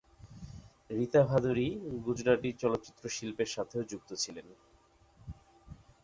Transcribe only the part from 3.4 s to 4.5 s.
সাথেও যুক্ত ছিলেন।